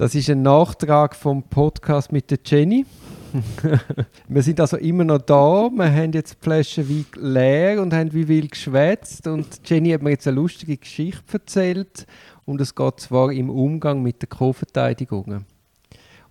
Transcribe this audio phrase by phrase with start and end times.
[0.00, 2.86] Das ist ein Nachtrag vom Podcast mit der Jenny.
[4.28, 5.68] wir sind also immer noch da.
[5.70, 9.26] Wir haben jetzt die Flasche Wein leer und haben wie wild geschwätzt.
[9.26, 12.06] Und Jenny hat mir jetzt eine lustige Geschichte erzählt.
[12.46, 15.44] Und es geht zwar im Umgang mit den Co-Verteidigungen.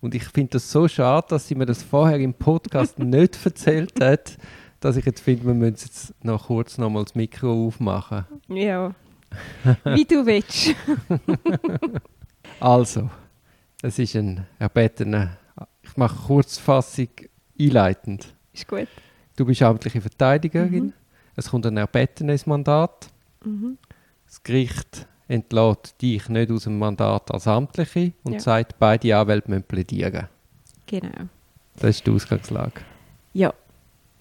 [0.01, 4.01] Und ich finde das so schade, dass sie mir das vorher im Podcast nicht erzählt
[4.01, 4.39] hat,
[4.79, 8.25] dass ich jetzt finde, wir müssen jetzt noch kurz nochmal das Mikro aufmachen.
[8.47, 8.95] Ja,
[9.83, 10.73] wie du willst.
[12.59, 13.11] also,
[13.81, 15.37] es ist ein erbetener,
[15.81, 17.09] ich mache Kurzfassung
[17.59, 18.33] einleitend.
[18.53, 18.87] Ist gut.
[19.35, 20.85] Du bist amtliche Verteidigerin.
[20.85, 20.93] Mhm.
[21.35, 23.09] Es kommt ein erbetenes Mandat.
[23.43, 23.77] Mhm.
[24.25, 28.39] Das Gericht entlässt dich nicht aus dem Mandat als Amtliche und ja.
[28.39, 30.27] sagt, beide Anwälte müssen plädieren.
[30.87, 31.29] Genau.
[31.77, 32.81] Das ist die Ausgangslage.
[33.33, 33.53] Ja.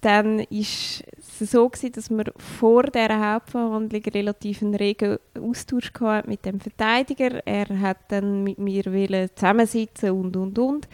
[0.01, 1.03] Dann war es
[1.41, 5.93] so, gewesen, dass wir vor dieser Hauptverhandlung relativ einen regen Austausch
[6.27, 7.45] mit dem Verteidiger.
[7.47, 10.89] Er hat dann mit mir zusammensitzen und, und, und.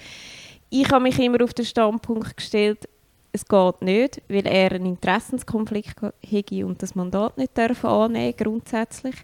[0.70, 2.88] Ich habe mich immer auf den Standpunkt gestellt,
[3.34, 9.16] es geht nicht, weil er einen Interessenskonflikt hätte und das Mandat nicht annehmen grundsätzlich.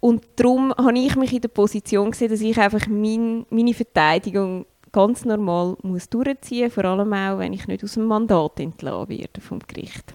[0.00, 4.66] Und darum habe ich mich in der Position gesehen, dass ich einfach mein, meine Verteidigung
[4.92, 9.08] ganz normal muss durchziehen muss, vor allem auch, wenn ich nicht aus dem Mandat entlassen
[9.08, 10.14] werde vom Gericht.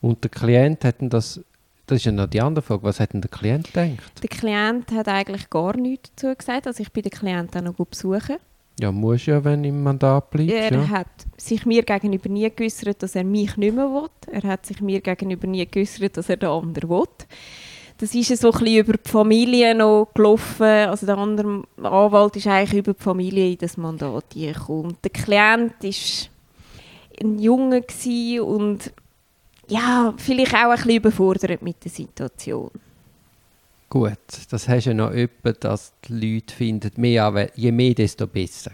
[0.00, 1.40] Und der Klient hat das,
[1.86, 4.22] das ist ja noch die andere Frage, was hat denn der Klient gedacht?
[4.22, 7.74] Der Klient hat eigentlich gar nichts dazu gesagt, also ich bin den Klient auch noch
[7.74, 8.36] besuchen.
[8.80, 10.50] Ja, muss ja, wenn im Mandat bleibt.
[10.50, 10.88] Er ja.
[10.88, 14.08] hat sich mir gegenüber nie geäußert, dass er mich nicht mehr will.
[14.32, 17.04] Er hat sich mir gegenüber nie geäußert, dass er den anderen will.
[18.00, 20.64] Das ist so ein über die Familie noch gelaufen.
[20.64, 24.96] Also der andere Anwalt ist eigentlich über die Familie in das Mandat gekommen.
[25.04, 26.30] Der Klient war
[27.22, 27.84] ein Junge
[28.42, 28.90] und
[29.68, 32.70] ja, vielleicht auch ein bisschen überfordert mit der Situation.
[33.90, 34.18] Gut,
[34.50, 38.70] das hast du ja noch etwa, dass die Leute finden, mehr, je mehr, desto besser.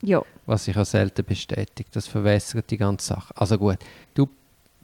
[0.00, 0.22] Ja.
[0.46, 1.94] Was sich auch selten bestätigt.
[1.94, 3.34] Das verwässert die ganze Sache.
[3.36, 3.78] Also gut,
[4.14, 4.26] du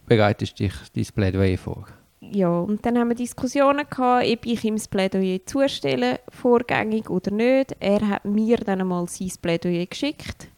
[0.06, 1.86] bereitest dich dein Plädoyer vor.
[2.20, 7.30] Ja, und dann haben wir Diskussionen gehabt, ob ich ihm das Plädoyer zustelle, vorgängig oder
[7.30, 7.76] nicht.
[7.78, 10.48] Er hat mir dann einmal sein Plädoyer geschickt.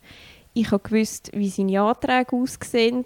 [0.54, 3.04] Ich habe gewusst, wie seine Anträge aussehen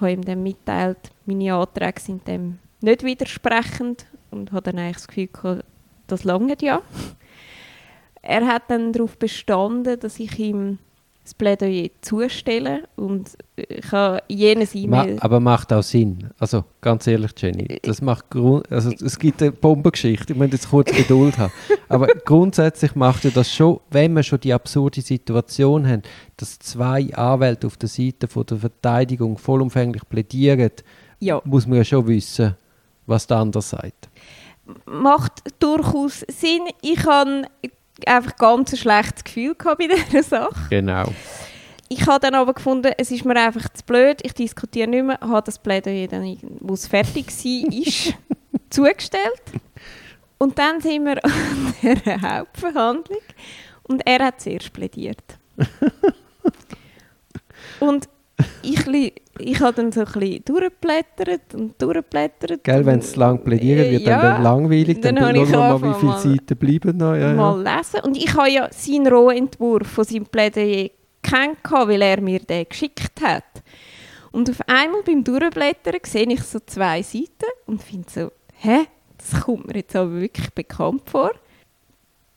[0.00, 5.08] habe ihm dann mitteilt, meine Anträge sind dem nicht widersprechend und habe dann eigentlich das
[5.08, 5.64] Gefühl gehabt,
[6.06, 6.82] das lange ja.
[8.22, 10.78] Er hat dann darauf bestanden, dass ich ihm
[11.26, 15.16] das Plädoyer zustelle und ich habe jenes E-Mail...
[15.16, 16.30] Ma aber macht auch Sinn.
[16.38, 20.70] Also ganz ehrlich, Jenny, das macht Grund also es gibt eine Bombengeschichte, ich muss jetzt
[20.70, 21.52] kurz Geduld haben.
[21.88, 26.02] Aber grundsätzlich macht ja das schon, wenn wir schon die absurde Situation haben,
[26.36, 30.70] dass zwei Anwälte auf der Seite von der Verteidigung vollumfänglich plädieren,
[31.18, 31.40] ja.
[31.44, 32.56] muss man ja schon wissen,
[33.06, 34.08] was der andere sagt.
[34.84, 36.62] Macht durchaus Sinn.
[36.82, 37.44] Ich habe
[38.04, 40.66] einfach ganz ein schlechtes Gefühl gehabt bei dieser Sache.
[40.70, 41.04] Genau.
[41.88, 45.18] Ich habe dann aber gefunden, es ist mir einfach zu blöd, ich diskutiere nicht mehr,
[45.20, 48.14] habe das Plädoyer dann, wo es fertig war,
[48.70, 49.42] zugestellt.
[50.38, 51.74] Und dann sind wir an
[52.04, 53.20] der Hauptverhandlung
[53.84, 55.22] und er hat zuerst plädiert.
[57.80, 58.08] und
[58.62, 58.84] ich,
[59.40, 62.64] ich habe dann so ein bisschen durchgeblättert und durchgeblättert.
[62.64, 65.00] Gell, wenn es lang plädieren wird, ja, dann langweilig.
[65.00, 67.14] Dann, dann schauen wir mal, wie viele Seiten bleiben noch.
[67.14, 67.76] Ja, mal ja.
[67.76, 68.00] lesen.
[68.00, 70.90] Und ich habe ja seinen Rohentwurf von seinem Plädoyer
[71.22, 73.44] kennt, weil er mir den geschickt hat.
[74.32, 78.86] Und auf einmal beim Durchblättern sehe ich so zwei Seiten und finde so, hä,
[79.16, 81.32] das kommt mir jetzt aber wirklich bekannt vor.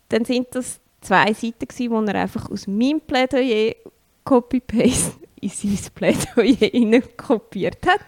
[0.08, 3.74] Dann sind das zwei Seiten wo er einfach aus meinem Plädoyer
[4.24, 8.02] Copy-Paste in sein Plädoyer kopiert hat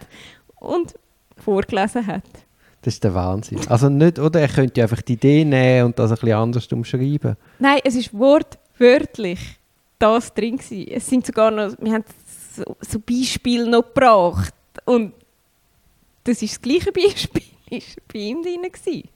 [0.60, 0.94] und
[1.36, 2.24] vorgelesen hat.
[2.82, 3.60] Das ist der Wahnsinn.
[3.68, 4.40] Also nicht, oder?
[4.40, 7.36] Er könnte einfach die Idee nehmen und das ein bisschen anders umschreiben.
[7.60, 9.38] Nein, es ist wortwörtlich
[9.98, 10.88] das drin gewesen.
[10.90, 12.04] Es sind sogar noch, wir haben
[12.56, 14.54] so, so Beispiele noch gebracht
[14.84, 15.12] und
[16.24, 19.08] das ist das gleiche Beispiel, ist bei ihm drin gewesen.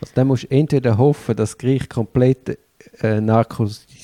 [0.00, 2.58] Also dann musst du entweder hoffen, dass das Gericht komplett
[3.00, 3.20] äh,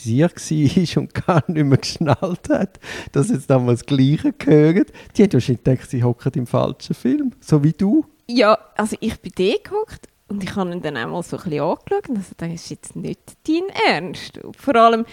[0.07, 2.81] narkotisiert war und gar nicht mehr geschnallt hat,
[3.13, 4.93] dass jetzt damals das Gleiche gehört.
[5.17, 8.05] Die hat wahrscheinlich gedacht, sie hocken im falschen Film, so wie du.
[8.29, 11.61] Ja, also ich bin da gehockt und ich habe ihn dann einmal so ein bisschen
[11.61, 14.39] angeschaut und also, das ist jetzt nicht dein Ernst.
[14.39, 15.05] Und vor allem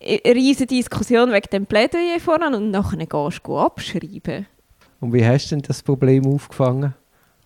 [0.00, 4.46] eine riesige Diskussion wegen dem Plädoyer voran und nachher gehst du abschreiben.
[5.00, 6.94] Und wie hast du denn das Problem aufgefangen?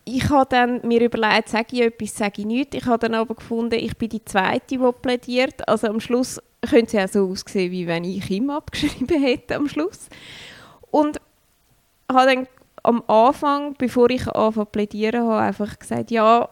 [0.04, 2.76] Ich habe dann mir überlegt, sage ich etwas, sage ich nichts.
[2.76, 5.69] Ich habe dann aber gefunden, ich bin die Zweite, die plädiert.
[5.69, 9.69] Also am Schluss könnte es ja so aussehen, wie wenn ich ihm abgeschrieben hätte am
[9.69, 10.08] Schluss.
[10.90, 11.20] Und
[12.10, 12.46] habe dann
[12.82, 16.48] am Anfang, bevor ich anfangen zu plädieren, habe einfach gesagt, ja,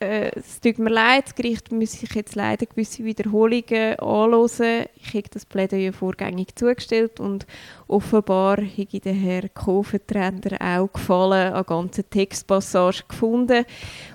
[0.00, 4.86] äh, es tut mir leid, das Gericht muss ich jetzt leider gewisse Wiederholungen anhören.
[4.96, 7.46] Ich habe das Plädoyer vorgängig zugestellt und
[7.88, 13.64] offenbar habe der Herr Co-Vertreter auch gefallen an ganzen Textpassagen gefunden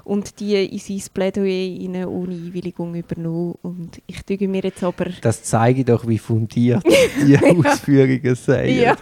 [0.05, 3.55] und die in sein Plädoyer ohne Einwilligung übernommen.
[3.61, 5.07] Und ich tue mir jetzt aber...
[5.21, 6.83] Das zeige doch, wie fundiert
[7.27, 8.69] die Ausführungen sind.
[8.69, 8.95] Ja.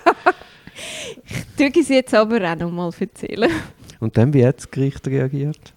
[1.25, 3.51] Ich tue es jetzt aber auch noch mal erzählen.
[3.99, 5.73] Und dann, wie hat das Gericht reagiert?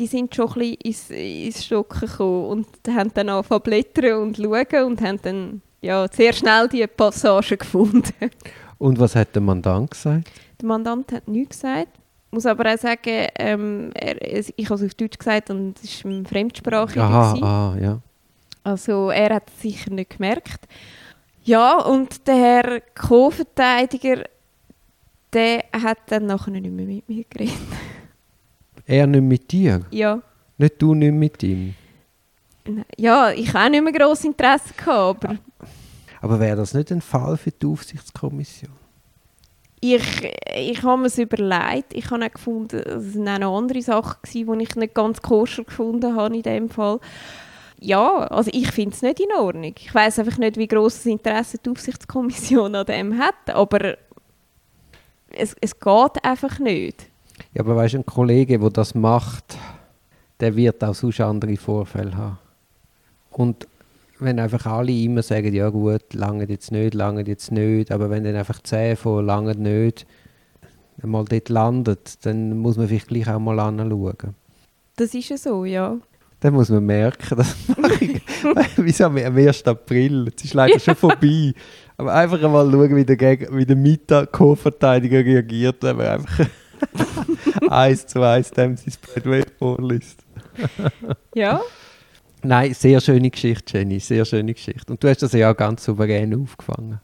[0.00, 4.22] Die sind schon ein bisschen ins, ins Stocken gekommen und haben dann angefangen zu blättern
[4.22, 8.30] und schauen und haben dann ja, sehr schnell die Passagen gefunden.
[8.78, 10.30] Und was hat der Mandant gesagt?
[10.58, 11.88] Der Mandant hat nichts gesagt.
[12.28, 16.02] Ich muss aber auch sagen, ähm, er, ich habe es auf Deutsch gesagt und es
[16.04, 17.02] war fremdsprachig.
[17.02, 18.00] Aha, ah, ja.
[18.64, 20.66] Also er hat es sicher nicht gemerkt.
[21.44, 24.24] Ja, und der Herr Co-Verteidiger,
[25.32, 27.58] der hat dann nachher nicht mehr mit mir geredet.
[28.90, 29.82] Er nicht mit dir?
[29.92, 30.20] Ja.
[30.58, 31.74] Nicht du nicht mit ihm?
[32.96, 35.36] Ja, ich habe nicht mehr grosses Interesse gehabt, aber...
[36.20, 38.72] Aber wäre das nicht ein Fall für die Aufsichtskommission?
[39.80, 41.94] Ich, ich habe mir es überlegt.
[41.94, 45.62] Ich habe auch gefunden, es waren auch andere Sachen, gewesen, die ich nicht ganz koscher
[45.62, 46.98] gefunden habe in dem Fall.
[47.78, 49.72] Ja, also ich finde es nicht in Ordnung.
[49.78, 53.96] Ich weiß einfach nicht, wie grosses Interesse die Aufsichtskommission an dem hat, aber
[55.30, 57.09] es, es geht einfach nicht.
[57.54, 59.56] Ja, aber weißt du, ein Kollege, der das macht,
[60.40, 62.38] der wird auch sonst andere Vorfälle haben.
[63.30, 63.66] Und
[64.18, 68.24] wenn einfach alle immer sagen, ja gut, lange jetzt nicht, lange jetzt nicht, aber wenn
[68.24, 70.06] dann einfach zehn von lange nicht
[71.02, 74.34] mal dort landet, dann muss man vielleicht gleich auch mal anschauen.
[74.96, 75.96] Das ist ja so, ja.
[76.40, 77.56] Dann muss man merken, dass
[78.00, 78.20] ich,
[78.76, 79.66] wieso am 1.
[79.66, 80.80] April, jetzt ist leider ja.
[80.80, 81.52] schon vorbei,
[81.96, 83.18] aber einfach mal schauen, wie der,
[83.52, 86.46] wie der Mieter-Co-Verteidiger reagiert, wenn man einfach
[87.70, 90.24] eins zu eins dem sein Plädoyer vorliest.
[91.34, 91.60] ja.
[92.42, 94.92] Nein, sehr schöne Geschichte, Jenny, sehr schöne Geschichte.
[94.92, 97.00] Und du hast das ja auch ganz souverän aufgefangen.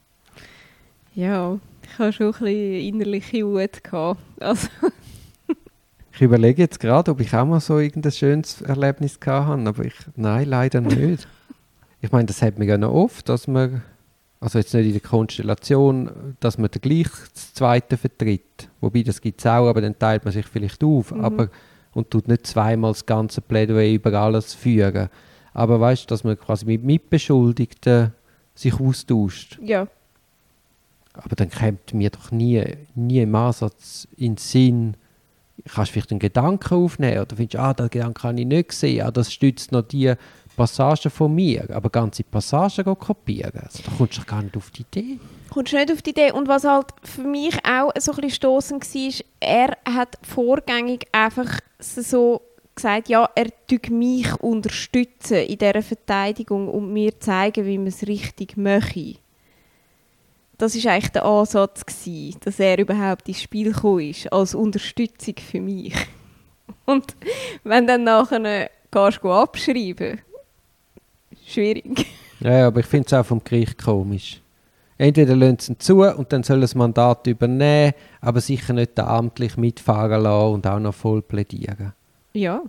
[1.15, 4.21] Ja, ich habe schon ein bisschen innerliche Wut gehabt.
[4.41, 4.69] Also.
[6.13, 9.85] ich überlege jetzt gerade, ob ich auch mal so irgendein schönes Erlebnis gehabt habe, aber
[9.85, 11.29] ich, nein, leider nicht.
[12.01, 13.83] ich meine, das hat man ja noch oft, dass man
[14.41, 18.69] also jetzt nicht in der Konstellation, dass man gleich das Zweite vertritt.
[18.81, 21.13] Wobei, das gibt es auch, aber dann teilt man sich vielleicht auf.
[21.13, 21.25] Mhm.
[21.25, 21.49] Aber,
[21.95, 25.09] und tut nicht zweimal das ganze Plädoyer über alles führen.
[25.55, 28.13] Aber weißt du, dass man quasi mit Mitbeschuldigten
[28.55, 29.59] sich austauscht.
[29.63, 29.89] Ja.
[31.15, 32.63] Aber dann kommt mir doch nie,
[32.95, 34.97] nie im Ansatz in den Sinn,
[35.65, 39.07] kannst du vielleicht einen Gedanken aufnehmen oder findest, ah, den Gedanken habe ich nicht gesehen,
[39.07, 40.13] ah, das stützt noch die
[40.57, 44.83] Passagen von mir, aber ganze Passagen kopieren, also, da kommst du gar nicht auf die
[44.83, 45.21] Idee.
[45.51, 46.33] Kommst du nicht auf die Idee.
[46.33, 51.61] Und was halt für mich auch so ein bisschen stossend war, er hat vorgängig einfach
[51.79, 52.41] so
[52.75, 58.07] gesagt, ja, er tut mich unterstützen in dieser Verteidigung und mir zeigen, wie man es
[58.07, 59.17] richtig möchte.
[60.59, 65.35] Das war eigentlich der Ansatz, gewesen, dass er überhaupt ins Spiel gekommen ist, als Unterstützung
[65.37, 65.95] für mich.
[66.87, 67.15] Und
[67.63, 70.21] wenn dann nachher gehst du abschreiben
[71.47, 72.07] schwierig.
[72.41, 74.43] Ja, aber ich finde es auch vom Gericht komisch.
[74.99, 79.57] Entweder lassen sie ihn zu und dann soll das Mandat übernehmen, aber sicher nicht amtlich
[79.57, 81.93] mitfahren lassen und auch noch voll plädieren.
[82.33, 82.63] Ja.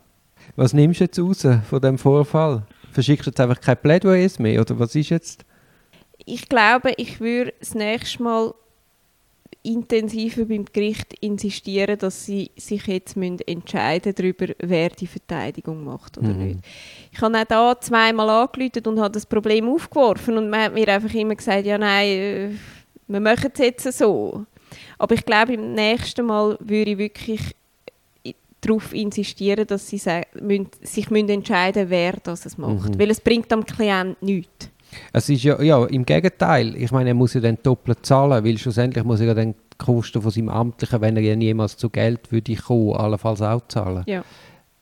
[0.55, 2.63] Was nimmst du jetzt raus von dem Vorfall?
[2.91, 5.45] Verschickst du jetzt einfach kein Plädoyer mehr oder was ist jetzt?
[6.25, 8.53] Ich glaube, ich würde das nächste Mal
[9.67, 16.17] intensiver beim Gericht insistieren, dass sie sich jetzt müssen entscheiden darüber, wer die Verteidigung macht
[16.17, 16.45] oder mhm.
[16.45, 16.59] nicht.
[17.11, 20.87] Ich habe auch da zweimal angerufen und habe das Problem aufgeworfen und man hat mir
[20.87, 22.49] einfach immer gesagt, ja nein, äh,
[23.07, 24.45] wir machen es jetzt so.
[24.97, 27.41] Aber ich glaube, im nächsten Mal würde ich wirklich
[28.61, 32.95] darauf insistieren, dass sie sich müssen entscheiden wer das macht.
[32.95, 32.99] Mhm.
[32.99, 34.69] Weil es bringt am Klient nichts.
[35.13, 36.75] Es ist ja, ja, im Gegenteil.
[36.75, 39.77] Ich meine, er muss ja dann doppelt zahlen, weil schlussendlich muss er ja dann die
[39.77, 44.03] Kosten von seinem Amtlichen, wenn er ja niemals zu Geld würde kommen, allenfalls auch zahlen.
[44.07, 44.23] Ja.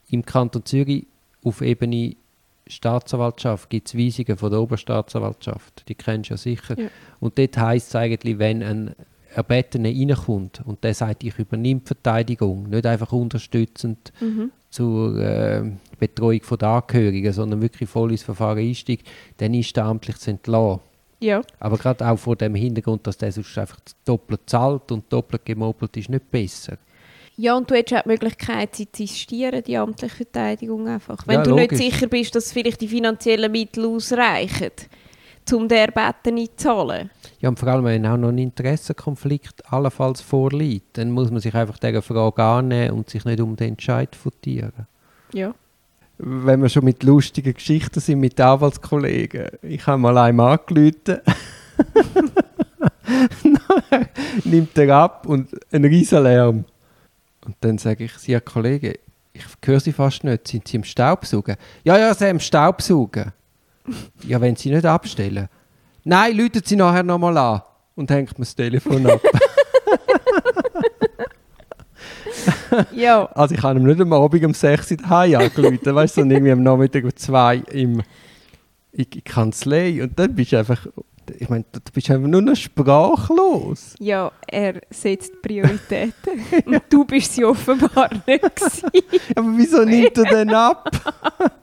[0.10, 1.08] Im Kanton Zürich
[1.44, 2.16] auf Ebene
[2.68, 5.88] Staatsanwaltschaft gibt es Weisungen von der Oberstaatsanwaltschaft.
[5.88, 6.80] Die kennst du ja sicher.
[6.80, 6.88] Ja.
[7.20, 8.96] Und dort heisst es eigentlich, wenn ein
[9.36, 14.52] Erbetene reinkommt und der sagt, ich übernehme die Verteidigung, nicht einfach unterstützend mhm.
[14.70, 15.64] zur äh,
[15.96, 20.82] Betreuung der Angehörigen, sondern wirklich voll ins Verfahren einsteigt, dann ist der amtlich zu entlassen.
[21.20, 21.42] Ja.
[21.60, 25.96] Aber gerade auch vor dem Hintergrund, dass der sonst einfach doppelt zahlt und doppelt gemobbelt
[25.98, 26.78] ist, nicht besser.
[27.38, 31.28] Ja, und du hättest auch die Möglichkeit, sie zu insistieren, die amtliche Verteidigung einfach.
[31.28, 31.80] Wenn ja, du logisch.
[31.80, 34.72] nicht sicher bist, dass vielleicht die finanziellen Mittel ausreichen,
[35.52, 37.10] um den Erbeten nicht zu zahlen.
[37.40, 41.54] Ja, und vor allem, wenn auch noch ein Interessenkonflikt allenfalls vorliegt, dann muss man sich
[41.54, 44.88] einfach dieser Frage annehmen und sich nicht um den Entscheid votieren.
[45.34, 45.54] Ja.
[46.18, 49.48] Wenn wir schon mit lustigen Geschichten sind mit Anwaltskollegen.
[49.62, 50.94] Ich habe mal einem angerufen.
[54.46, 56.66] nimmt er ab und ein riesen Lärm.
[57.46, 58.96] Und dann sage ich, Sie, Kollege,
[59.34, 60.48] ich höre Sie fast nicht.
[60.48, 61.56] Sind Sie im Staubsaugen?
[61.84, 63.32] Ja, ja, Sie im Staubsaugen.
[64.24, 65.48] ja, wenn Sie nicht abstellen.
[66.04, 67.62] Nein, läuten Sie nachher nochmal an.
[67.96, 69.22] Und hängt mir das Telefon ab.
[72.94, 73.26] ja.
[73.34, 76.38] Also ich habe ihm nicht am Abend um 6 Uhr daheim angerufen, weißt du, sondern
[76.38, 78.02] irgendwie am Nachmittag um 2 im,
[78.92, 80.02] in die Kanzlei.
[80.02, 80.88] Und dann bist du einfach,
[81.38, 83.96] ich meine, du bist einfach nur noch sprachlos.
[84.00, 86.14] Ja, er setzt Prioritäten.
[86.66, 88.44] Und du bist sie offenbar nicht.
[89.36, 90.90] Aber wieso nimmt er denn ab?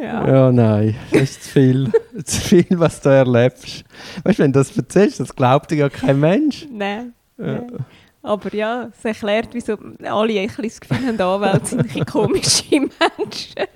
[0.00, 0.28] Ja.
[0.28, 1.92] Ja, nein, das ist zu viel.
[2.24, 3.84] zu viel, was du erlebst.
[4.24, 6.66] Weißt du, wenn du das erzählst, das glaubt dir ja kein Mensch.
[6.70, 7.14] Nein.
[7.38, 7.62] Ja.
[8.26, 12.04] Aber ja, es erklärt, wieso alle ein bisschen das Gefühl haben, die Anwälte sind ein
[12.04, 13.68] komische Menschen.